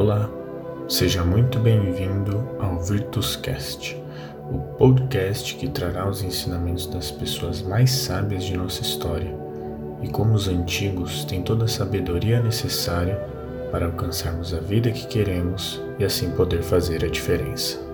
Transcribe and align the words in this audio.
Olá, 0.00 0.30
seja 0.88 1.22
muito 1.22 1.58
bem-vindo 1.58 2.56
ao 2.58 2.80
Virtuscast, 2.80 4.02
o 4.50 4.58
podcast 4.78 5.54
que 5.56 5.68
trará 5.68 6.08
os 6.08 6.22
ensinamentos 6.22 6.86
das 6.86 7.10
pessoas 7.10 7.60
mais 7.60 7.90
sábias 7.90 8.44
de 8.44 8.56
nossa 8.56 8.80
história 8.80 9.30
e 10.00 10.08
como 10.08 10.32
os 10.32 10.48
antigos 10.48 11.26
têm 11.26 11.42
toda 11.42 11.66
a 11.66 11.68
sabedoria 11.68 12.40
necessária 12.40 13.16
para 13.70 13.84
alcançarmos 13.84 14.54
a 14.54 14.58
vida 14.60 14.90
que 14.90 15.06
queremos 15.06 15.78
e 15.98 16.04
assim 16.06 16.30
poder 16.30 16.62
fazer 16.62 17.04
a 17.04 17.08
diferença. 17.08 17.89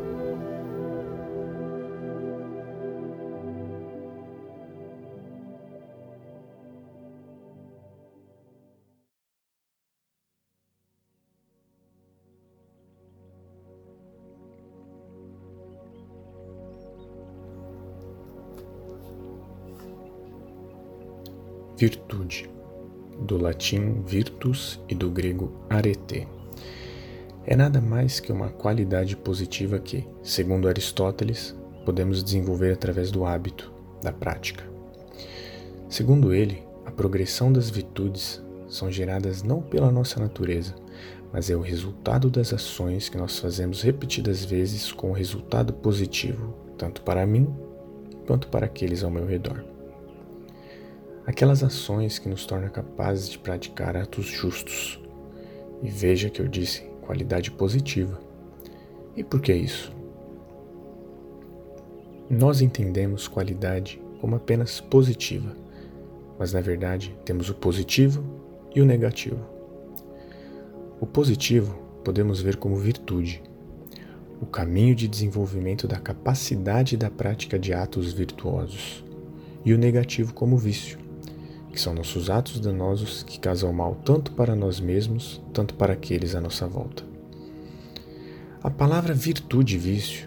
Virtude, 21.79 22.49
do 23.21 23.37
latim 23.37 24.01
virtus 24.07 24.81
e 24.89 24.95
do 24.95 25.11
grego 25.11 25.53
arete. 25.69 26.27
É 27.45 27.55
nada 27.55 27.83
mais 27.83 28.19
que 28.19 28.33
uma 28.33 28.49
qualidade 28.49 29.15
positiva 29.15 29.79
que, 29.79 30.09
segundo 30.23 30.69
Aristóteles, 30.69 31.55
podemos 31.85 32.25
desenvolver 32.25 32.73
através 32.73 33.11
do 33.11 33.27
hábito, 33.27 33.71
da 34.01 34.11
prática. 34.11 34.65
Segundo 35.87 36.33
ele, 36.33 36.63
a 36.87 36.91
progressão 36.91 37.53
das 37.53 37.69
virtudes 37.69 38.43
são 38.71 38.91
geradas 38.91 39.43
não 39.43 39.61
pela 39.61 39.93
nossa 39.93 40.19
natureza, 40.19 40.75
mas 41.31 41.51
é 41.51 41.55
o 41.55 41.61
resultado 41.61 42.31
das 42.31 42.55
ações 42.55 43.11
que 43.11 43.19
nós 43.19 43.39
fazemos 43.39 43.83
repetidas 43.83 44.43
vezes 44.47 44.91
com 44.93 45.13
resultado 45.13 45.75
positivo, 45.75 46.55
tanto 46.79 47.03
para 47.03 47.27
mim 47.27 47.55
quanto 48.27 48.49
para 48.49 48.65
aqueles 48.65 49.05
ao 49.05 49.11
meu 49.11 49.27
redor 49.27 49.76
aquelas 51.27 51.65
ações 51.65 52.21
que 52.21 52.29
nos 52.29 52.47
tornam 52.47 52.69
capazes 52.69 53.29
de 53.29 53.39
praticar 53.39 53.97
atos 53.97 54.27
justos. 54.27 55.01
E 55.83 55.91
veja 55.91 56.31
que 56.31 56.41
eu 56.41 56.47
disse 56.47 56.83
qualidade 57.03 57.51
positiva. 57.51 58.21
E 59.17 59.25
por 59.25 59.41
que 59.41 59.53
isso? 59.53 59.93
Nós 62.31 62.61
entendemos 62.61 63.27
qualidade 63.27 64.01
como 64.21 64.37
apenas 64.37 64.81
positiva, 64.81 65.55
mas 66.39 66.53
na 66.53 66.61
verdade 66.61 67.17
temos 67.25 67.51
o 67.51 67.55
positivo 67.55 68.25
e 68.75 68.81
o 68.81 68.87
negativo. 68.87 69.45
O 71.01 71.07
positivo 71.07 71.77
podemos 72.05 72.41
ver 72.41 72.57
como 72.57 72.77
virtude, 72.77 73.43
o 74.41 74.47
caminho 74.47 74.95
de 74.95 75.09
desenvolvimento 75.09 75.89
da 75.89 75.99
capacidade 75.99 76.97
da 76.97 77.11
prática 77.11 77.59
de 77.59 77.73
atos 77.73 78.13
virtuosos, 78.13 79.05
e 79.65 79.73
o 79.75 79.79
negativo 79.79 80.33
como 80.33 80.57
vício, 80.57 81.06
que 81.77 81.83
são 81.83 81.93
nossos 81.93 82.31
atos 82.31 82.59
danosos 82.59 83.23
que 83.23 83.39
causam 83.39 83.71
mal 83.71 83.95
tanto 83.97 84.33
para 84.33 84.57
nós 84.57 84.81
mesmos, 84.81 85.43
tanto 85.53 85.75
para 85.75 85.93
aqueles 85.93 86.35
à 86.35 86.41
nossa 86.41 86.67
volta. 86.67 87.05
A 88.63 88.71
palavra 88.71 89.13
virtude 89.13 89.75
e 89.75 89.79
vício 89.79 90.27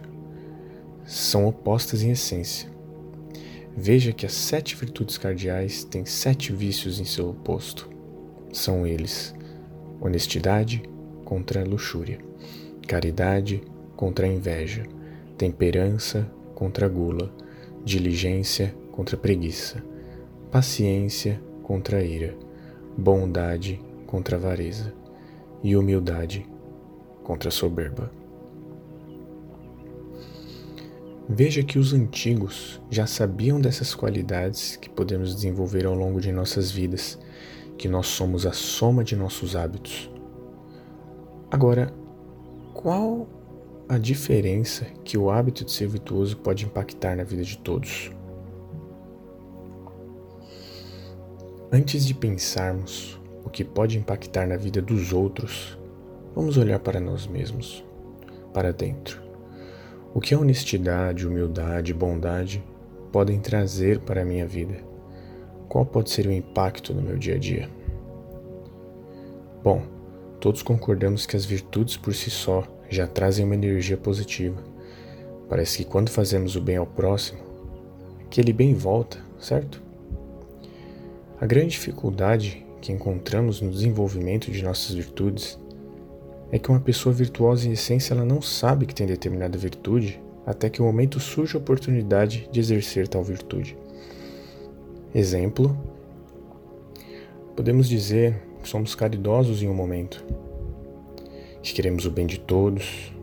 são 1.03 1.47
opostas 1.47 2.03
em 2.03 2.11
essência. 2.11 2.69
Veja 3.75 4.13
que 4.13 4.27
as 4.27 4.33
sete 4.33 4.75
virtudes 4.75 5.17
cardeais 5.17 5.83
têm 5.83 6.05
sete 6.05 6.53
vícios 6.53 6.99
em 6.99 7.03
seu 7.03 7.31
oposto. 7.31 7.89
São 8.53 8.85
eles: 8.85 9.33
honestidade 9.99 10.83
contra 11.25 11.63
luxúria, 11.63 12.19
caridade 12.87 13.63
contra 13.95 14.27
inveja, 14.27 14.85
temperança 15.35 16.31
contra 16.53 16.87
gula, 16.87 17.33
diligência 17.83 18.75
contra 18.91 19.17
preguiça, 19.17 19.83
paciência 20.51 21.41
contra 21.61 21.97
a 21.97 22.03
ira, 22.03 22.35
bondade 22.97 23.79
contra 24.07 24.35
a 24.35 24.39
avareza 24.39 24.93
e 25.61 25.75
humildade 25.75 26.45
contra 27.23 27.49
a 27.49 27.51
soberba. 27.51 28.11
Veja 31.31 31.61
que 31.61 31.77
os 31.77 31.93
antigos 31.93 32.81
já 32.89 33.05
sabiam 33.05 33.61
dessas 33.61 33.93
qualidades 33.93 34.75
que 34.75 34.89
podemos 34.89 35.35
desenvolver 35.35 35.85
ao 35.85 35.93
longo 35.93 36.19
de 36.19 36.31
nossas 36.31 36.71
vidas, 36.71 37.19
que 37.77 37.87
nós 37.87 38.07
somos 38.07 38.47
a 38.47 38.51
soma 38.51 39.03
de 39.03 39.15
nossos 39.15 39.55
hábitos. 39.55 40.11
Agora, 41.51 41.93
qual 42.73 43.27
a 43.87 43.99
diferença 43.99 44.85
que 45.03 45.19
o 45.19 45.29
hábito 45.29 45.63
de 45.63 45.71
ser 45.71 45.87
virtuoso 45.87 46.35
pode 46.37 46.65
impactar 46.65 47.15
na 47.15 47.23
vida 47.23 47.43
de 47.43 47.59
todos? 47.59 48.11
Antes 51.71 52.03
de 52.03 52.15
pensarmos 52.15 53.21
o 53.45 53.49
que 53.49 53.63
pode 53.63 53.95
impactar 53.95 54.47
na 54.47 54.57
vida 54.57 54.81
dos 54.81 55.13
outros, 55.13 55.77
vamos 56.33 56.57
olhar 56.57 56.79
para 56.79 56.99
nós 56.99 57.27
mesmos, 57.27 57.85
para 58.51 58.73
dentro. 58.73 59.21
O 60.11 60.19
que 60.19 60.33
a 60.33 60.39
honestidade, 60.39 61.27
humildade 61.27 61.93
bondade 61.93 62.63
podem 63.11 63.39
trazer 63.39 63.99
para 63.99 64.23
a 64.23 64.25
minha 64.25 64.47
vida? 64.47 64.83
Qual 65.67 65.85
pode 65.85 66.09
ser 66.09 66.25
o 66.25 66.31
impacto 66.31 66.91
no 66.91 67.03
meu 67.03 67.19
dia 67.19 67.35
a 67.35 67.37
dia? 67.37 67.69
Bom, 69.63 69.83
todos 70.39 70.63
concordamos 70.63 71.27
que 71.27 71.37
as 71.37 71.45
virtudes 71.45 71.95
por 71.95 72.15
si 72.15 72.31
só 72.31 72.63
já 72.89 73.05
trazem 73.05 73.45
uma 73.45 73.53
energia 73.53 73.95
positiva. 73.95 74.63
Parece 75.47 75.77
que 75.77 75.85
quando 75.85 76.09
fazemos 76.09 76.55
o 76.55 76.61
bem 76.61 76.77
ao 76.77 76.87
próximo, 76.87 77.41
aquele 78.25 78.51
bem 78.51 78.73
volta, 78.73 79.19
certo? 79.37 79.88
A 81.41 81.45
grande 81.45 81.69
dificuldade 81.69 82.65
que 82.81 82.91
encontramos 82.91 83.61
no 83.61 83.71
desenvolvimento 83.71 84.51
de 84.51 84.61
nossas 84.61 84.93
virtudes 84.93 85.57
é 86.51 86.59
que 86.59 86.69
uma 86.69 86.81
pessoa 86.81 87.15
virtuosa 87.15 87.65
em 87.65 87.71
essência 87.71 88.13
ela 88.13 88.25
não 88.25 88.41
sabe 88.41 88.85
que 88.85 88.93
tem 88.93 89.07
determinada 89.07 89.57
virtude 89.57 90.21
até 90.45 90.69
que 90.69 90.81
o 90.81 90.85
momento 90.85 91.17
surge 91.17 91.55
a 91.55 91.59
oportunidade 91.59 92.49
de 92.51 92.59
exercer 92.59 93.07
tal 93.07 93.23
virtude. 93.23 93.77
Exemplo: 95.15 95.77
podemos 97.55 97.87
dizer 97.87 98.37
que 98.61 98.67
somos 98.67 98.93
caridosos 98.93 99.63
em 99.63 99.69
um 99.69 99.73
momento, 99.73 100.21
que 101.63 101.73
queremos 101.73 102.05
o 102.05 102.11
bem 102.11 102.27
de 102.27 102.37
todos, 102.37 103.13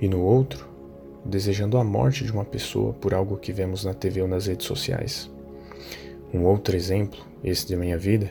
e 0.00 0.08
no 0.08 0.22
outro, 0.22 0.66
desejando 1.22 1.76
a 1.76 1.84
morte 1.84 2.24
de 2.24 2.32
uma 2.32 2.44
pessoa 2.44 2.94
por 2.94 3.12
algo 3.12 3.36
que 3.36 3.52
vemos 3.52 3.84
na 3.84 3.92
TV 3.92 4.22
ou 4.22 4.28
nas 4.28 4.46
redes 4.46 4.66
sociais. 4.66 5.33
Um 6.34 6.46
outro 6.46 6.74
exemplo, 6.74 7.20
esse 7.44 7.70
da 7.70 7.76
minha 7.76 7.96
vida, 7.96 8.28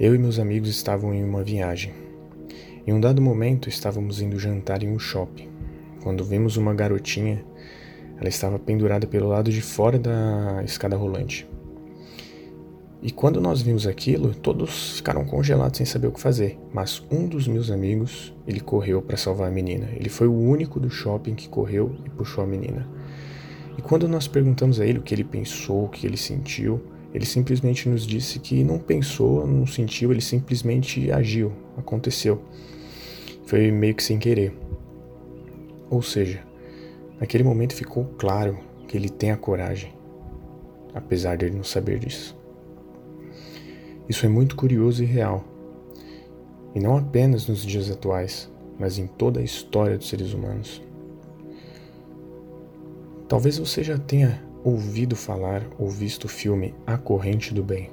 eu 0.00 0.16
e 0.16 0.18
meus 0.18 0.40
amigos 0.40 0.68
estavam 0.68 1.14
em 1.14 1.22
uma 1.22 1.44
viagem. 1.44 1.92
Em 2.84 2.92
um 2.92 3.00
dado 3.00 3.22
momento, 3.22 3.68
estávamos 3.68 4.20
indo 4.20 4.36
jantar 4.36 4.82
em 4.82 4.88
um 4.88 4.98
shopping, 4.98 5.48
quando 6.02 6.24
vimos 6.24 6.56
uma 6.56 6.74
garotinha. 6.74 7.44
Ela 8.18 8.28
estava 8.28 8.58
pendurada 8.58 9.06
pelo 9.06 9.28
lado 9.28 9.48
de 9.48 9.62
fora 9.62 9.96
da 9.96 10.60
escada 10.64 10.96
rolante. 10.96 11.48
E 13.00 13.12
quando 13.12 13.40
nós 13.40 13.62
vimos 13.62 13.86
aquilo, 13.86 14.34
todos 14.34 14.96
ficaram 14.96 15.24
congelados 15.24 15.76
sem 15.76 15.86
saber 15.86 16.08
o 16.08 16.12
que 16.12 16.20
fazer. 16.20 16.58
Mas 16.74 17.00
um 17.12 17.28
dos 17.28 17.46
meus 17.46 17.70
amigos, 17.70 18.34
ele 18.44 18.58
correu 18.58 19.00
para 19.00 19.16
salvar 19.16 19.46
a 19.46 19.52
menina. 19.52 19.88
Ele 19.92 20.08
foi 20.08 20.26
o 20.26 20.36
único 20.36 20.80
do 20.80 20.90
shopping 20.90 21.36
que 21.36 21.48
correu 21.48 21.94
e 22.04 22.10
puxou 22.10 22.42
a 22.42 22.46
menina. 22.46 22.88
E 23.76 23.82
quando 23.82 24.08
nós 24.08 24.28
perguntamos 24.28 24.80
a 24.80 24.86
ele 24.86 24.98
o 24.98 25.02
que 25.02 25.14
ele 25.14 25.24
pensou, 25.24 25.84
o 25.84 25.88
que 25.88 26.06
ele 26.06 26.16
sentiu, 26.16 26.80
ele 27.14 27.26
simplesmente 27.26 27.88
nos 27.88 28.06
disse 28.06 28.38
que 28.38 28.64
não 28.64 28.78
pensou, 28.78 29.46
não 29.46 29.66
sentiu, 29.66 30.10
ele 30.10 30.20
simplesmente 30.20 31.10
agiu, 31.10 31.52
aconteceu. 31.76 32.42
Foi 33.46 33.70
meio 33.70 33.94
que 33.94 34.02
sem 34.02 34.18
querer. 34.18 34.56
Ou 35.90 36.00
seja, 36.00 36.42
naquele 37.20 37.44
momento 37.44 37.74
ficou 37.74 38.04
claro 38.18 38.58
que 38.88 38.96
ele 38.96 39.10
tem 39.10 39.30
a 39.30 39.36
coragem, 39.36 39.92
apesar 40.94 41.36
de 41.36 41.46
ele 41.46 41.56
não 41.56 41.64
saber 41.64 41.98
disso. 41.98 42.36
Isso 44.08 44.24
é 44.24 44.28
muito 44.28 44.56
curioso 44.56 45.02
e 45.02 45.06
real. 45.06 45.44
E 46.74 46.80
não 46.80 46.96
apenas 46.96 47.46
nos 47.46 47.64
dias 47.64 47.90
atuais, 47.90 48.50
mas 48.78 48.98
em 48.98 49.06
toda 49.06 49.40
a 49.40 49.44
história 49.44 49.98
dos 49.98 50.08
seres 50.08 50.32
humanos. 50.32 50.82
Talvez 53.32 53.56
você 53.56 53.82
já 53.82 53.96
tenha 53.96 54.44
ouvido 54.62 55.16
falar 55.16 55.62
ou 55.78 55.88
visto 55.88 56.24
o 56.24 56.28
filme 56.28 56.74
A 56.86 56.98
Corrente 56.98 57.54
do 57.54 57.64
Bem. 57.64 57.88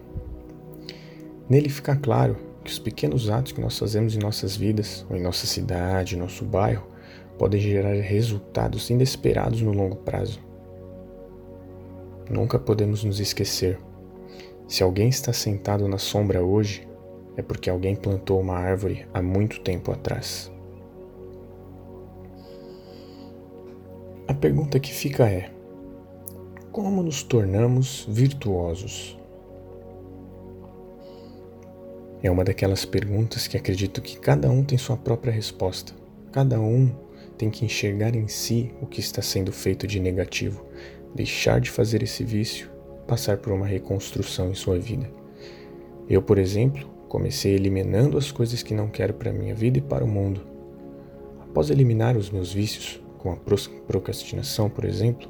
Nele 1.50 1.69
fica 1.69 1.95
claro 1.95 2.36
que 2.62 2.69
os 2.69 2.77
pequenos 2.77 3.30
atos 3.30 3.53
que 3.53 3.62
nós 3.62 3.80
fazemos 3.80 4.13
em 4.13 4.19
nossas 4.19 4.57
vidas, 4.57 5.06
ou 5.09 5.15
em 5.15 5.21
nossa 5.21 5.47
cidade, 5.47 6.18
nosso 6.18 6.44
bairro, 6.44 6.86
podem 7.38 7.62
gerar 7.62 7.94
resultados 7.94 8.89
inesperados 8.89 9.62
no 9.62 9.71
longo 9.71 9.95
prazo. 9.95 10.41
Nunca 12.30 12.59
podemos 12.59 13.06
nos 13.06 13.21
esquecer. 13.21 13.80
Se 14.68 14.83
alguém 14.83 15.07
está 15.07 15.31
sentado 15.31 15.88
na 15.88 15.97
sombra 15.97 16.44
hoje, 16.44 16.86
é 17.38 17.41
porque 17.41 17.69
alguém 17.69 17.95
plantou 17.95 18.41
uma 18.41 18.57
árvore 18.57 19.07
há 19.13 19.21
muito 19.21 19.62
tempo 19.62 19.89
atrás. 19.89 20.51
A 24.30 24.34
pergunta 24.36 24.80
que 24.80 24.94
fica 24.94 25.28
é: 25.28 25.50
como 26.72 27.02
nos 27.02 27.24
tornamos 27.24 28.06
virtuosos? 28.08 29.18
É 32.22 32.30
uma 32.30 32.44
daquelas 32.44 32.86
perguntas 32.86 33.48
que 33.48 33.58
acredito 33.58 34.04
que 34.04 34.20
cada 34.20 34.48
um 34.52 34.64
tem 34.64 34.78
sua 34.78 34.96
própria 34.96 35.34
resposta. 35.34 35.94
Cada 36.31 36.62
um 36.62 36.92
tem 37.40 37.50
que 37.50 37.66
enxergar 37.66 38.16
em 38.16 38.28
si 38.28 38.72
o 38.80 38.86
que 38.86 39.00
está 39.00 39.20
sendo 39.20 39.52
feito 39.52 39.88
de 39.88 40.00
negativo, 40.00 40.64
deixar 41.16 41.60
de 41.60 41.72
fazer 41.72 42.04
esse 42.04 42.24
vício, 42.24 42.70
passar 43.08 43.38
por 43.38 43.52
uma 43.52 43.66
reconstrução 43.66 44.52
em 44.52 44.56
sua 44.56 44.78
vida. 44.78 45.10
Eu, 46.08 46.22
por 46.22 46.38
exemplo, 46.38 46.88
comecei 47.08 47.56
eliminando 47.56 48.16
as 48.16 48.32
coisas 48.32 48.62
que 48.62 48.75
não 48.75 48.90
quero 48.90 49.16
para 49.16 49.34
minha 49.34 49.56
vida 49.56 49.80
e 49.80 49.82
para 49.82 50.06
o 50.06 50.08
mundo. 50.08 50.42
Após 51.42 51.72
eliminar 51.72 52.16
os 52.16 52.30
meus 52.30 52.54
vícios, 52.54 53.02
com 53.19 53.31
a 53.31 53.36
procrastinação, 53.88 54.69
por 54.69 54.86
exemplo, 54.86 55.30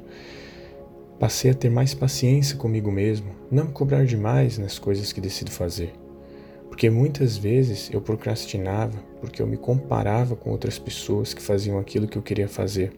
passei 1.18 1.50
a 1.50 1.54
ter 1.54 1.68
mais 1.68 1.92
paciência 1.92 2.56
comigo 2.56 2.90
mesmo, 2.90 3.30
não 3.50 3.66
me 3.66 3.72
cobrar 3.72 4.06
demais 4.06 4.56
nas 4.56 4.78
coisas 4.78 5.12
que 5.12 5.20
decido 5.20 5.50
fazer. 5.50 5.92
Porque 6.68 6.88
muitas 6.88 7.36
vezes 7.36 7.90
eu 7.92 8.00
procrastinava 8.00 8.96
porque 9.20 9.42
eu 9.42 9.46
me 9.46 9.58
comparava 9.58 10.34
com 10.34 10.50
outras 10.50 10.78
pessoas 10.78 11.34
que 11.34 11.42
faziam 11.42 11.78
aquilo 11.78 12.08
que 12.08 12.16
eu 12.16 12.22
queria 12.22 12.48
fazer. 12.48 12.92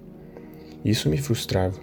E 0.85 0.91
isso 0.91 1.09
me 1.09 1.17
frustrava. 1.17 1.81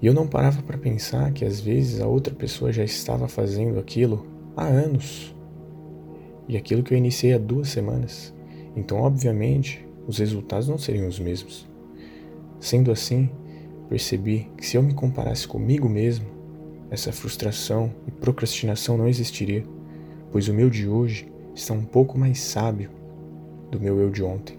E 0.00 0.06
eu 0.06 0.14
não 0.14 0.26
parava 0.26 0.62
para 0.62 0.78
pensar 0.78 1.30
que 1.32 1.44
às 1.44 1.60
vezes 1.60 2.00
a 2.00 2.06
outra 2.06 2.34
pessoa 2.34 2.72
já 2.72 2.82
estava 2.84 3.28
fazendo 3.28 3.78
aquilo 3.78 4.26
há 4.56 4.64
anos. 4.64 5.34
E 6.48 6.56
aquilo 6.56 6.82
que 6.82 6.94
eu 6.94 6.98
iniciei 6.98 7.34
há 7.34 7.38
duas 7.38 7.68
semanas. 7.68 8.32
Então, 8.74 9.00
obviamente, 9.00 9.86
os 10.06 10.18
resultados 10.18 10.68
não 10.68 10.78
seriam 10.78 11.06
os 11.06 11.18
mesmos. 11.18 11.69
Sendo 12.60 12.92
assim, 12.92 13.28
percebi 13.88 14.50
que 14.56 14.66
se 14.66 14.76
eu 14.76 14.82
me 14.82 14.94
comparasse 14.94 15.48
comigo 15.48 15.88
mesmo, 15.88 16.26
essa 16.90 17.12
frustração 17.12 17.92
e 18.06 18.10
procrastinação 18.10 18.96
não 18.96 19.08
existiria 19.08 19.64
pois 20.30 20.48
o 20.48 20.54
meu 20.54 20.70
de 20.70 20.88
hoje 20.88 21.30
está 21.54 21.74
um 21.74 21.84
pouco 21.84 22.16
mais 22.16 22.40
sábio 22.40 22.90
do 23.70 23.80
meu 23.80 23.98
eu 23.98 24.10
de 24.10 24.22
ontem, 24.22 24.58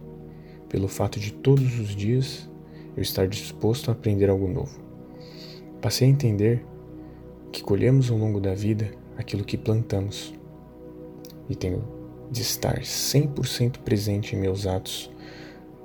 pelo 0.70 0.88
fato 0.88 1.20
de 1.20 1.34
todos 1.34 1.80
os 1.80 1.96
dias 1.96 2.50
eu 2.96 3.02
estar 3.02 3.28
disposto 3.28 3.90
a 3.90 3.94
aprender 3.94 4.30
algo 4.30 4.48
novo. 4.48 4.80
Passei 5.82 6.08
a 6.08 6.12
entender 6.12 6.66
que 7.52 7.64
colhemos 7.64 8.12
ao 8.12 8.18
longo 8.18 8.40
da 8.40 8.54
vida 8.54 8.92
aquilo 9.18 9.44
que 9.44 9.58
plantamos 9.58 10.34
e 11.50 11.56
tenho 11.56 11.84
de 12.30 12.42
estar 12.42 12.80
100% 12.80 13.80
presente 13.80 14.36
em 14.36 14.40
meus 14.40 14.66
atos 14.66 15.12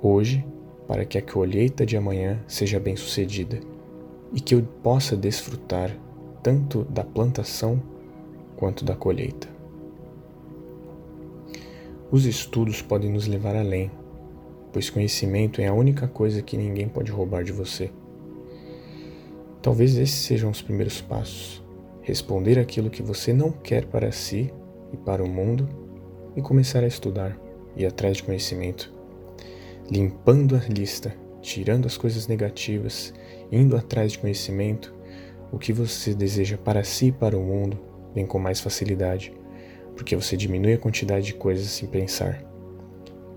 hoje 0.01 0.45
para 0.87 1.05
que 1.05 1.17
a 1.17 1.21
colheita 1.21 1.85
de 1.85 1.97
amanhã 1.97 2.39
seja 2.47 2.79
bem-sucedida 2.79 3.59
e 4.33 4.39
que 4.39 4.55
eu 4.55 4.63
possa 4.81 5.15
desfrutar 5.15 5.91
tanto 6.41 6.83
da 6.85 7.03
plantação 7.03 7.81
quanto 8.55 8.85
da 8.85 8.95
colheita. 8.95 9.47
Os 12.09 12.25
estudos 12.25 12.81
podem 12.81 13.11
nos 13.11 13.27
levar 13.27 13.55
além, 13.55 13.91
pois 14.71 14.89
conhecimento 14.89 15.59
é 15.59 15.67
a 15.67 15.73
única 15.73 16.07
coisa 16.07 16.41
que 16.41 16.55
ninguém 16.55 16.87
pode 16.87 17.11
roubar 17.11 17.43
de 17.43 17.51
você. 17.51 17.91
Talvez 19.61 19.97
esses 19.97 20.15
sejam 20.15 20.49
os 20.49 20.61
primeiros 20.61 21.01
passos: 21.01 21.61
responder 22.01 22.57
aquilo 22.57 22.89
que 22.89 23.03
você 23.03 23.33
não 23.33 23.51
quer 23.51 23.85
para 23.85 24.11
si 24.13 24.53
e 24.93 24.97
para 24.97 25.21
o 25.21 25.27
mundo 25.27 25.67
e 26.35 26.41
começar 26.41 26.83
a 26.83 26.87
estudar 26.87 27.37
e 27.75 27.85
atrás 27.85 28.17
de 28.17 28.23
conhecimento, 28.23 28.96
limpando 29.89 30.55
a 30.55 30.59
lista, 30.71 31.13
tirando 31.41 31.85
as 31.85 31.97
coisas 31.97 32.27
negativas, 32.27 33.13
indo 33.51 33.75
atrás 33.75 34.11
de 34.11 34.19
conhecimento, 34.19 34.93
o 35.51 35.57
que 35.57 35.71
você 35.71 36.13
deseja 36.13 36.57
para 36.57 36.83
si 36.83 37.07
e 37.07 37.11
para 37.11 37.37
o 37.37 37.43
mundo 37.43 37.79
vem 38.13 38.25
com 38.25 38.37
mais 38.37 38.59
facilidade 38.59 39.33
porque 39.97 40.15
você 40.15 40.37
diminui 40.37 40.73
a 40.73 40.77
quantidade 40.77 41.25
de 41.25 41.33
coisas 41.33 41.67
sem 41.67 41.89
pensar. 41.89 42.41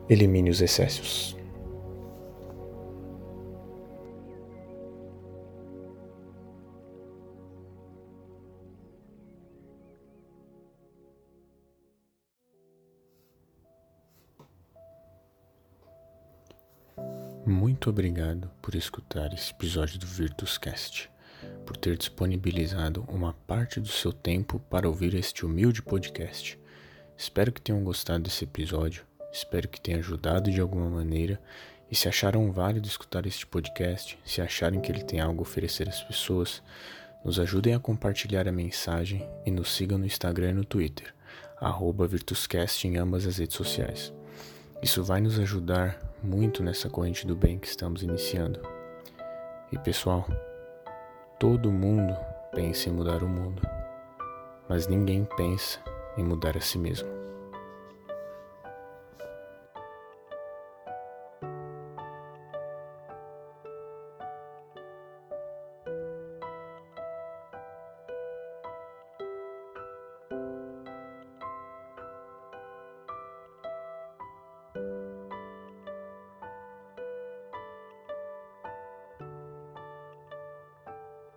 Elimine 0.09 0.51
os 0.51 0.61
excessos. 0.61 1.37
Muito 17.47 17.89
obrigado 17.89 18.51
por 18.61 18.75
escutar 18.75 19.33
esse 19.33 19.53
episódio 19.53 19.99
do 19.99 20.07
Virtuscast 20.07 21.11
por 21.65 21.75
ter 21.75 21.97
disponibilizado 21.97 23.03
uma 23.09 23.33
parte 23.33 23.81
do 23.81 23.89
seu 23.89 24.13
tempo 24.13 24.59
para 24.69 24.87
ouvir 24.87 25.15
este 25.15 25.47
humilde 25.47 25.81
podcast. 25.81 26.59
Espero 27.17 27.51
que 27.51 27.63
tenham 27.63 27.83
gostado 27.83 28.25
desse 28.25 28.45
episódio, 28.45 29.05
espero 29.33 29.69
que 29.69 29.81
tenha 29.81 29.99
ajudado 29.99 30.51
de 30.51 30.61
alguma 30.61 30.91
maneira. 30.91 31.41
E 31.91 31.97
se 31.97 32.09
acharam 32.09 32.53
válido 32.53 32.87
escutar 32.87 33.25
este 33.25 33.47
podcast, 33.47 34.19
se 34.25 34.43
acharem 34.43 34.81
que 34.81 34.93
ele 34.93 35.03
tem 35.03 35.19
algo 35.19 35.41
a 35.41 35.43
oferecer 35.43 35.89
às 35.89 36.03
pessoas, 36.03 36.63
nos 37.25 37.41
ajudem 37.41 37.75
a 37.75 37.81
compartilhar 37.81 38.47
a 38.47 38.53
mensagem 38.53 39.27
e 39.47 39.51
nos 39.51 39.75
sigam 39.75 39.97
no 39.97 40.07
Instagram 40.07 40.51
e 40.51 40.55
no 40.55 40.65
Twitter, 40.65 41.15
Virtuscast 42.07 42.87
em 42.87 42.99
ambas 42.99 43.27
as 43.27 43.39
redes 43.39 43.57
sociais. 43.57 44.13
Isso 44.83 45.03
vai 45.03 45.21
nos 45.21 45.39
ajudar 45.39 46.10
muito 46.23 46.63
nessa 46.63 46.89
corrente 46.89 47.27
do 47.27 47.37
bem 47.37 47.59
que 47.59 47.67
estamos 47.67 48.03
iniciando. 48.03 48.61
E 49.73 49.79
pessoal, 49.79 50.27
Todo 51.41 51.73
mundo 51.73 52.15
pensa 52.55 52.91
em 52.91 52.93
mudar 52.93 53.23
o 53.23 53.27
mundo, 53.27 53.63
mas 54.69 54.87
ninguém 54.87 55.27
pensa 55.39 55.81
em 56.19 56.23
mudar 56.23 56.55
a 56.55 56.61
si 56.61 56.77
mesmo. 56.77 57.09